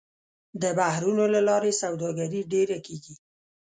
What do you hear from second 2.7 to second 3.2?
کېږي.